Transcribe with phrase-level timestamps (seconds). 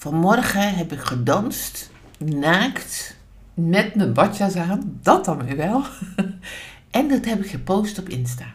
[0.00, 3.16] Vanmorgen heb ik gedanst, naakt,
[3.54, 5.84] met mijn badjas aan, dat dan weer wel.
[6.90, 8.54] En dat heb ik gepost op Insta.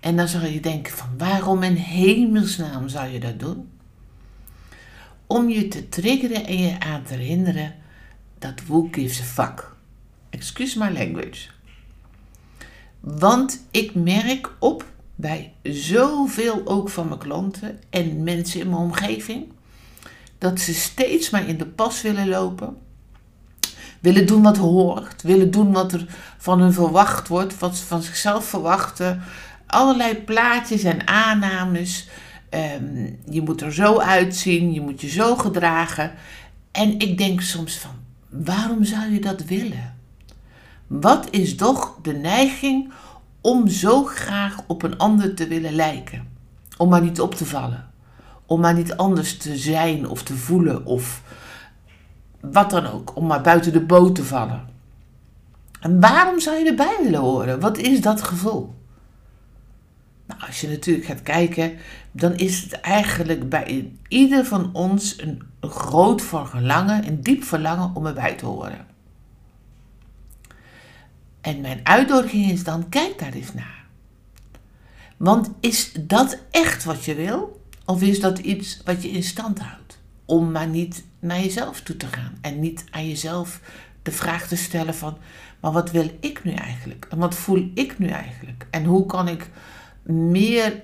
[0.00, 3.68] En dan zou je denken van waarom in hemelsnaam zou je dat doen?
[5.26, 7.74] Om je te triggeren en je aan te herinneren
[8.38, 9.72] dat who gives a fuck.
[10.30, 11.48] Excuse my language.
[13.00, 19.54] Want ik merk op bij zoveel ook van mijn klanten en mensen in mijn omgeving
[20.38, 22.76] dat ze steeds maar in de pas willen lopen.
[24.00, 25.22] Willen doen wat hoort.
[25.22, 26.06] Willen doen wat er
[26.38, 27.58] van hun verwacht wordt.
[27.58, 29.22] Wat ze van zichzelf verwachten.
[29.66, 32.08] Allerlei plaatjes en aannames.
[32.48, 34.72] Ehm, je moet er zo uitzien.
[34.72, 36.12] Je moet je zo gedragen.
[36.72, 37.94] En ik denk soms van,
[38.28, 39.94] waarom zou je dat willen?
[40.86, 42.92] Wat is toch de neiging
[43.40, 46.28] om zo graag op een ander te willen lijken?
[46.76, 47.94] Om maar niet op te vallen
[48.46, 51.22] om maar niet anders te zijn of te voelen of
[52.40, 54.68] wat dan ook, om maar buiten de boot te vallen.
[55.80, 57.60] En waarom zou je erbij willen horen?
[57.60, 58.74] Wat is dat gevoel?
[60.26, 61.76] Nou, als je natuurlijk gaat kijken,
[62.12, 68.06] dan is het eigenlijk bij ieder van ons een, groot verlangen, een diep verlangen om
[68.06, 68.86] erbij te horen.
[71.40, 73.84] En mijn uitnodiging is dan, kijk daar eens naar.
[75.16, 77.60] Want is dat echt wat je wil?
[77.86, 79.98] Of is dat iets wat je in stand houdt?
[80.24, 83.60] Om maar niet naar jezelf toe te gaan en niet aan jezelf
[84.02, 85.18] de vraag te stellen van,
[85.60, 87.06] maar wat wil ik nu eigenlijk?
[87.10, 88.66] En wat voel ik nu eigenlijk?
[88.70, 89.50] En hoe kan ik
[90.02, 90.82] meer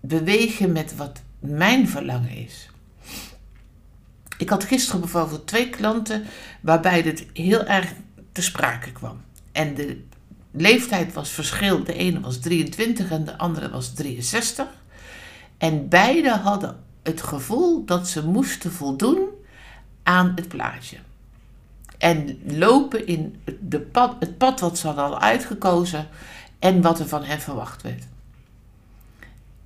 [0.00, 2.70] bewegen met wat mijn verlangen is?
[4.38, 6.24] Ik had gisteren bijvoorbeeld twee klanten
[6.60, 7.92] waarbij dit heel erg
[8.32, 9.20] te sprake kwam.
[9.52, 10.04] En de
[10.50, 11.84] leeftijd was verschil.
[11.84, 14.66] De ene was 23 en de andere was 63.
[15.60, 19.28] En beide hadden het gevoel dat ze moesten voldoen
[20.02, 20.96] aan het plaatje.
[21.98, 26.08] En lopen in de pad, het pad wat ze hadden al uitgekozen
[26.58, 28.06] en wat er van hen verwacht werd.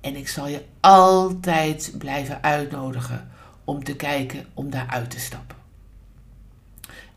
[0.01, 3.27] En ik zal je altijd blijven uitnodigen
[3.63, 5.57] om te kijken om daar uit te stappen.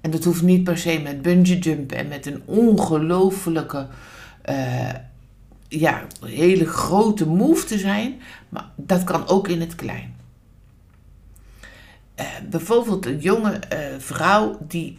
[0.01, 3.87] En dat hoeft niet per se met bungee jumpen en met een ongelofelijke
[4.49, 4.89] uh,
[5.69, 10.17] ja, hele grote move te zijn, maar dat kan ook in het klein.
[12.21, 14.99] Uh, bijvoorbeeld een jonge uh, vrouw die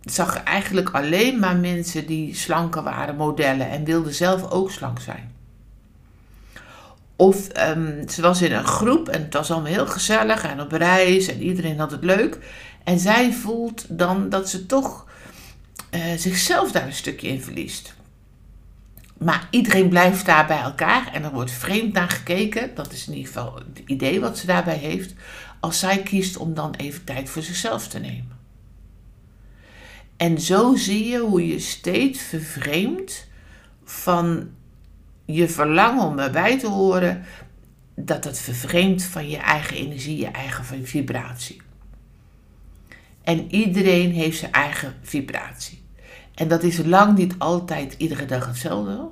[0.00, 5.32] zag eigenlijk alleen maar mensen die slanker waren, modellen, en wilde zelf ook slank zijn.
[7.16, 10.72] Of um, ze was in een groep en het was allemaal heel gezellig en op
[10.72, 12.38] reis en iedereen had het leuk.
[12.84, 15.06] En zij voelt dan dat ze toch
[15.90, 17.94] uh, zichzelf daar een stukje in verliest.
[19.24, 22.74] Maar iedereen blijft daar bij elkaar en er wordt vreemd naar gekeken.
[22.74, 25.14] Dat is in ieder geval het idee wat ze daarbij heeft.
[25.60, 28.38] Als zij kiest om dan even tijd voor zichzelf te nemen.
[30.16, 33.28] En zo zie je hoe je steeds vervreemdt
[33.84, 34.50] van
[35.24, 37.24] je verlangen om erbij te horen.
[37.94, 41.60] Dat het vervreemdt van je eigen energie, je eigen vibratie.
[43.22, 45.81] En iedereen heeft zijn eigen vibratie.
[46.34, 49.08] En dat is lang niet altijd iedere dag hetzelfde.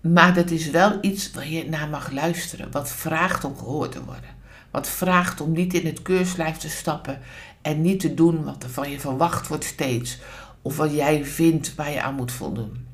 [0.00, 2.70] Maar dat is wel iets waar je naar mag luisteren.
[2.70, 4.30] Wat vraagt om gehoord te worden.
[4.70, 7.20] Wat vraagt om niet in het keurslijf te stappen
[7.62, 10.18] en niet te doen wat er van je verwacht wordt steeds.
[10.62, 12.86] Of wat jij vindt waar je aan moet voldoen.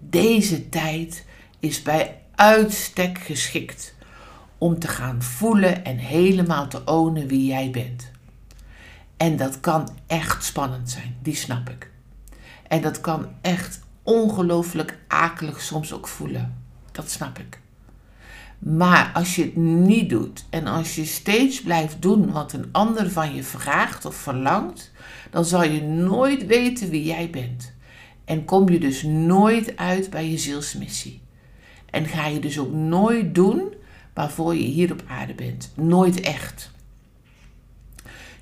[0.00, 1.24] Deze tijd
[1.58, 3.94] is bij uitstek geschikt
[4.58, 8.10] om te gaan voelen en helemaal te ownen wie jij bent.
[9.16, 11.92] En dat kan echt spannend zijn, die snap ik.
[12.68, 16.62] En dat kan echt ongelooflijk akelig soms ook voelen.
[16.92, 17.60] Dat snap ik.
[18.58, 23.10] Maar als je het niet doet en als je steeds blijft doen wat een ander
[23.10, 24.92] van je vraagt of verlangt,
[25.30, 27.72] dan zal je nooit weten wie jij bent.
[28.24, 31.22] En kom je dus nooit uit bij je zielsmissie.
[31.90, 33.74] En ga je dus ook nooit doen
[34.14, 35.72] waarvoor je hier op aarde bent.
[35.74, 36.70] Nooit echt.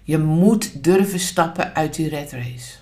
[0.02, 2.81] Je moet durven stappen uit die red race.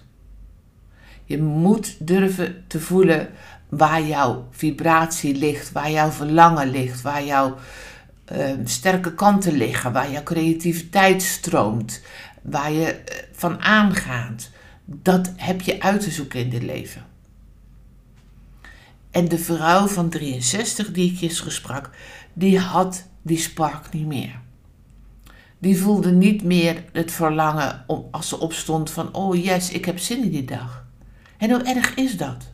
[1.30, 3.28] Je moet durven te voelen
[3.68, 7.56] waar jouw vibratie ligt, waar jouw verlangen ligt, waar jouw
[8.32, 12.02] uh, sterke kanten liggen, waar jouw creativiteit stroomt,
[12.42, 14.50] waar je uh, van aangaat.
[14.84, 17.06] Dat heb je uit te zoeken in dit leven.
[19.10, 21.90] En de vrouw van 63 die ik gisteren sprak,
[22.32, 24.40] die had die spark niet meer.
[25.58, 29.98] Die voelde niet meer het verlangen om, als ze opstond van, oh yes, ik heb
[29.98, 30.79] zin in die dag.
[31.40, 32.50] En hoe erg is dat?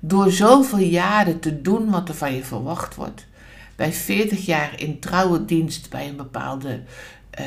[0.00, 3.26] Door zoveel jaren te doen wat er van je verwacht wordt,
[3.76, 6.82] bij 40 jaar in trouwe dienst bij een bepaalde
[7.40, 7.46] uh,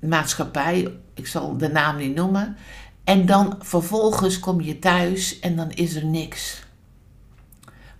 [0.00, 2.56] maatschappij, ik zal de naam niet noemen,
[3.04, 6.62] en dan vervolgens kom je thuis en dan is er niks.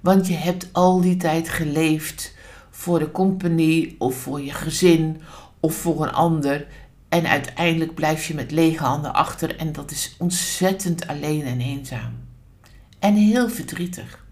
[0.00, 2.34] Want je hebt al die tijd geleefd
[2.70, 5.20] voor de compagnie of voor je gezin
[5.60, 6.66] of voor een ander.
[7.10, 12.12] En uiteindelijk blijf je met lege handen achter en dat is ontzettend alleen en eenzaam.
[12.98, 14.24] En heel verdrietig.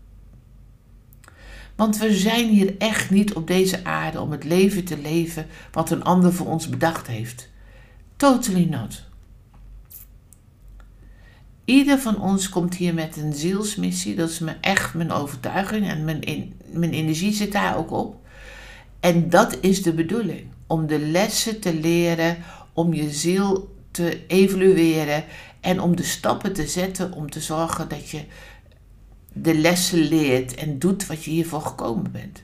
[1.76, 5.90] Want we zijn hier echt niet op deze aarde om het leven te leven wat
[5.90, 7.48] een ander voor ons bedacht heeft.
[8.16, 9.04] Totally not.
[11.64, 14.14] Ieder van ons komt hier met een zielsmissie.
[14.14, 18.16] Dat is me echt mijn overtuiging en mijn, in, mijn energie zit daar ook op.
[19.00, 20.46] En dat is de bedoeling.
[20.66, 22.36] Om de lessen te leren,
[22.78, 25.25] om je ziel te evalueren
[25.60, 28.25] en om de stappen te zetten om te zorgen dat je
[29.32, 32.40] de lessen leert en doet wat je hiervoor gekomen bent.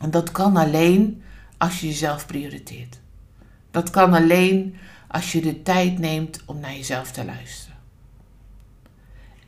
[0.00, 1.22] En dat kan alleen
[1.58, 3.00] als je jezelf prioriteert.
[3.70, 4.76] Dat kan alleen
[5.08, 7.78] als je de tijd neemt om naar jezelf te luisteren.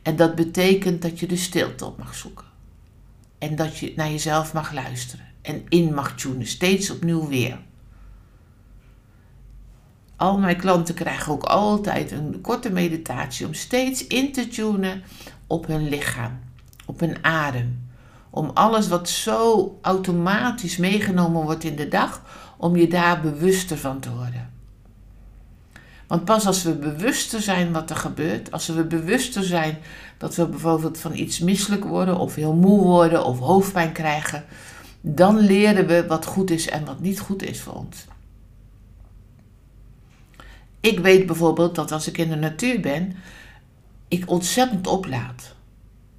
[0.01, 2.45] En dat betekent dat je de stilte op mag zoeken.
[3.37, 7.59] En dat je naar jezelf mag luisteren en in mag tunen, steeds opnieuw weer.
[10.25, 15.03] Al mijn klanten krijgen ook altijd een korte meditatie om steeds in te tunen
[15.47, 16.39] op hun lichaam,
[16.85, 17.89] op hun adem.
[18.29, 22.21] Om alles wat zo automatisch meegenomen wordt in de dag,
[22.57, 24.49] om je daar bewuster van te worden.
[26.07, 29.77] Want pas als we bewuster zijn wat er gebeurt, als we bewuster zijn
[30.17, 34.45] dat we bijvoorbeeld van iets misselijk worden of heel moe worden of hoofdpijn krijgen,
[35.01, 38.05] dan leren we wat goed is en wat niet goed is voor ons.
[40.85, 43.15] Ik weet bijvoorbeeld dat als ik in de natuur ben,
[44.07, 45.55] ik ontzettend oplaad.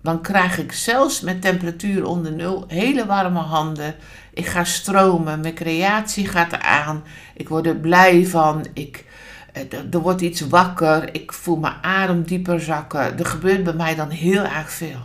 [0.02, 3.94] Dan krijg ik zelfs met temperatuur onder nul hele warme handen.
[4.32, 7.02] Ik ga stromen, mijn creatie gaat eraan.
[7.34, 8.66] Ik word er blij van.
[8.72, 9.04] Ik,
[9.52, 11.14] eh, er wordt iets wakker.
[11.14, 13.19] Ik voel mijn adem dieper zakken.
[13.19, 15.00] Er gebeurt bij mij dan heel erg veel.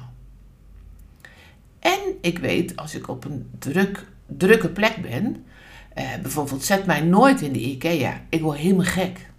[1.80, 5.46] En ik weet, als ik op een druk, drukke plek ben,
[5.94, 9.30] eh, bijvoorbeeld zet mij nooit in de IKEA, ik word helemaal gek.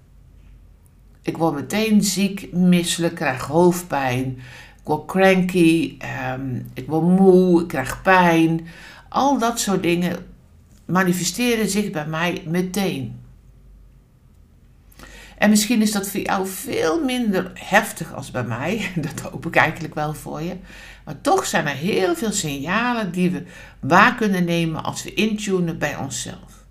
[1.22, 4.26] Ik word meteen ziek, misselijk, krijg hoofdpijn,
[4.76, 8.66] ik word cranky, ehm, ik word moe, ik krijg pijn.
[9.08, 10.26] Al dat soort dingen
[10.84, 13.20] manifesteren zich bij mij meteen.
[15.42, 18.90] En misschien is dat voor jou veel minder heftig als bij mij.
[18.96, 20.56] Dat hoop ik eigenlijk wel voor je.
[21.04, 23.44] Maar toch zijn er heel veel signalen die we
[23.80, 26.61] waar kunnen nemen als we intunen bij onszelf.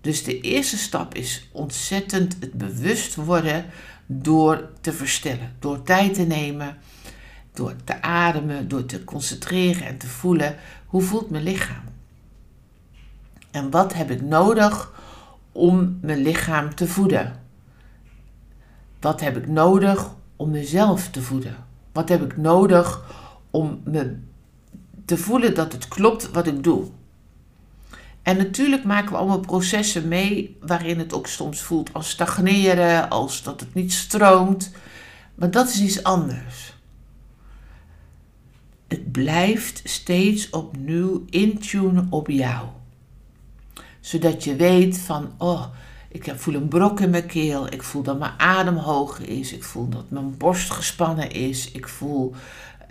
[0.00, 3.64] Dus de eerste stap is ontzettend het bewust worden
[4.06, 6.76] door te verstellen, door tijd te nemen,
[7.52, 11.84] door te ademen, door te concentreren en te voelen hoe voelt mijn lichaam.
[13.50, 14.92] En wat heb ik nodig
[15.52, 17.40] om mijn lichaam te voeden?
[19.00, 21.56] Wat heb ik nodig om mezelf te voeden?
[21.92, 23.04] Wat heb ik nodig
[23.50, 24.16] om me
[25.04, 26.86] te voelen dat het klopt wat ik doe?
[28.28, 33.42] En natuurlijk maken we allemaal processen mee waarin het ook soms voelt als stagneren, als
[33.42, 34.70] dat het niet stroomt.
[35.34, 36.74] Maar dat is iets anders.
[38.88, 42.66] Het blijft steeds opnieuw intunen op jou.
[44.00, 45.64] Zodat je weet van, oh,
[46.08, 47.72] ik voel een brok in mijn keel.
[47.72, 49.52] Ik voel dat mijn adem hoog is.
[49.52, 51.70] Ik voel dat mijn borst gespannen is.
[51.70, 52.34] Ik voel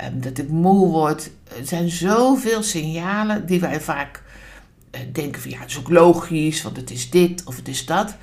[0.04, 1.30] um, dat ik moe word.
[1.58, 4.26] Er zijn zoveel signalen die wij vaak
[5.12, 8.16] denken van ja, het is ook logisch, want het is dit of het is dat.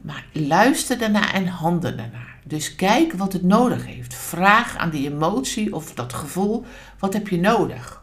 [0.00, 2.26] Maar luister daarna en handel daarna.
[2.44, 4.14] Dus kijk wat het nodig heeft.
[4.14, 6.64] Vraag aan die emotie of dat gevoel,
[6.98, 8.02] wat heb je nodig?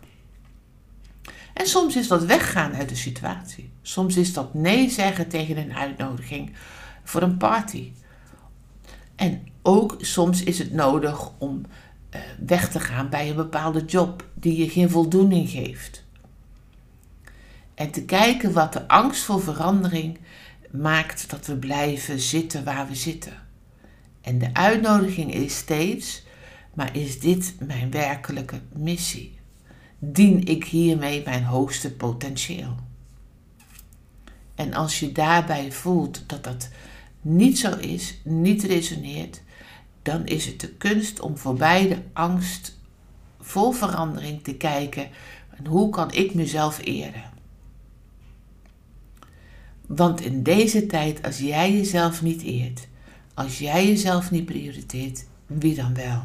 [1.54, 3.72] En soms is dat weggaan uit de situatie.
[3.82, 6.52] Soms is dat nee zeggen tegen een uitnodiging
[7.04, 7.92] voor een party.
[9.16, 11.62] En ook soms is het nodig om
[12.16, 16.04] uh, weg te gaan bij een bepaalde job die je geen voldoening geeft.
[17.80, 20.18] En te kijken wat de angst voor verandering
[20.72, 23.34] maakt dat we blijven zitten waar we zitten.
[24.22, 26.24] En de uitnodiging is steeds:
[26.74, 29.40] maar is dit mijn werkelijke missie?
[30.00, 32.76] Dien ik hiermee mijn hoogste potentieel?
[34.56, 36.70] En als je daarbij voelt dat dat
[37.22, 39.42] niet zo is, niet resoneert,
[40.02, 42.80] dan is het de kunst om voorbij de angst
[43.40, 45.10] vol verandering te kijken.
[45.58, 47.38] En hoe kan ik mezelf eren?
[49.90, 52.88] Want in deze tijd, als jij jezelf niet eert,
[53.34, 56.22] als jij jezelf niet prioriteert, wie dan wel?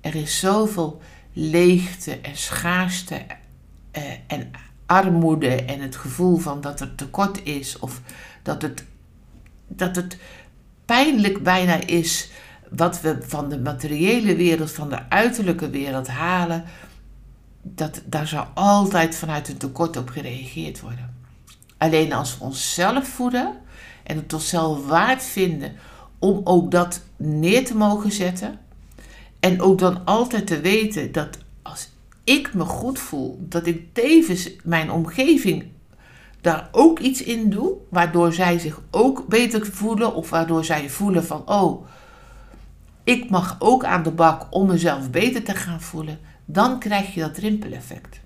[0.00, 1.00] Er is zoveel
[1.32, 3.26] leegte en schaarste
[3.90, 4.50] eh, en
[4.86, 8.00] armoede en het gevoel van dat er tekort is of
[8.42, 8.84] dat het,
[9.66, 10.16] dat het
[10.84, 12.30] pijnlijk bijna is
[12.70, 16.64] wat we van de materiële wereld, van de uiterlijke wereld halen,
[17.62, 21.11] dat, daar zal altijd vanuit een tekort op gereageerd worden.
[21.82, 23.56] Alleen als we onszelf voeden
[24.02, 25.72] en het onszelf waard vinden
[26.18, 28.58] om ook dat neer te mogen zetten.
[29.40, 31.88] En ook dan altijd te weten dat als
[32.24, 35.64] ik me goed voel, dat ik tevens mijn omgeving
[36.40, 41.24] daar ook iets in doe, waardoor zij zich ook beter voelen of waardoor zij voelen
[41.24, 41.86] van, oh,
[43.04, 47.20] ik mag ook aan de bak om mezelf beter te gaan voelen, dan krijg je
[47.20, 48.20] dat rimpeleffect.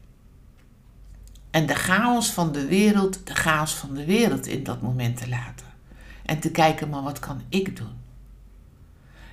[1.57, 5.29] En de chaos van de wereld, de chaos van de wereld in dat moment te
[5.29, 5.67] laten.
[6.25, 7.93] En te kijken, maar wat kan ik doen?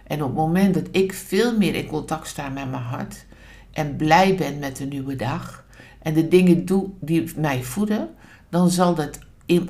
[0.04, 3.26] En op het moment dat ik veel meer in contact sta met mijn hart
[3.72, 5.66] en blij ben met de nieuwe dag
[6.02, 8.16] en de dingen doe die mij voeden,
[8.50, 9.20] dan zal dat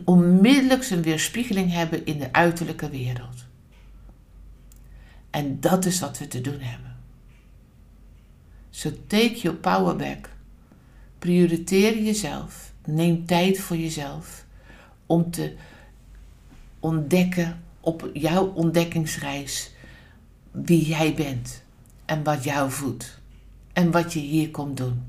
[0.03, 3.45] onmiddellijk zijn weerspiegeling hebben in de uiterlijke wereld.
[5.29, 6.95] En dat is wat we te doen hebben.
[8.69, 10.32] So take your power back.
[11.23, 12.73] Prioriteer jezelf.
[12.85, 14.45] Neem tijd voor jezelf
[15.05, 15.55] om te
[16.79, 19.71] ontdekken op jouw ontdekkingsreis
[20.51, 21.63] wie jij bent
[22.05, 23.19] en wat jou voedt
[23.73, 25.03] en wat je hier komt doen.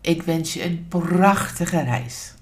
[0.00, 2.34] Ik wens je een prachtige reis.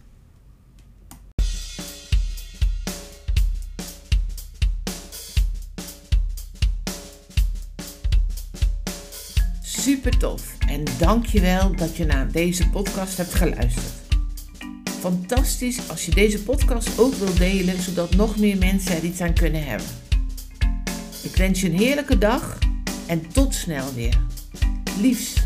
[9.84, 13.92] Super tof en dankjewel dat je naar deze podcast hebt geluisterd.
[15.00, 19.34] Fantastisch als je deze podcast ook wilt delen, zodat nog meer mensen er iets aan
[19.34, 19.86] kunnen hebben.
[21.22, 22.58] Ik wens je een heerlijke dag
[23.06, 24.20] en tot snel weer.
[25.00, 25.43] Liefs.